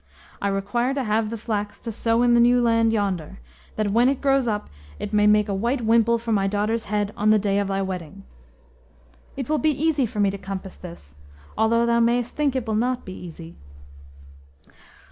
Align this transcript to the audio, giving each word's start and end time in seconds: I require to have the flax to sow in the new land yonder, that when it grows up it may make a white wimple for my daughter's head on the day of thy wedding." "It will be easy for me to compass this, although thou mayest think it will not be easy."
I 0.41 0.47
require 0.47 0.95
to 0.95 1.03
have 1.03 1.29
the 1.29 1.37
flax 1.37 1.79
to 1.81 1.91
sow 1.91 2.23
in 2.23 2.33
the 2.33 2.39
new 2.39 2.59
land 2.59 2.91
yonder, 2.91 3.37
that 3.75 3.91
when 3.91 4.09
it 4.09 4.19
grows 4.19 4.47
up 4.47 4.67
it 4.97 5.13
may 5.13 5.27
make 5.27 5.47
a 5.47 5.53
white 5.53 5.81
wimple 5.81 6.17
for 6.17 6.31
my 6.31 6.47
daughter's 6.47 6.85
head 6.85 7.13
on 7.15 7.29
the 7.29 7.37
day 7.37 7.59
of 7.59 7.67
thy 7.67 7.83
wedding." 7.83 8.23
"It 9.37 9.47
will 9.47 9.59
be 9.59 9.69
easy 9.69 10.07
for 10.07 10.19
me 10.19 10.31
to 10.31 10.39
compass 10.39 10.75
this, 10.75 11.13
although 11.55 11.85
thou 11.85 11.99
mayest 11.99 12.35
think 12.35 12.55
it 12.55 12.65
will 12.65 12.73
not 12.73 13.05
be 13.05 13.13
easy." 13.13 13.57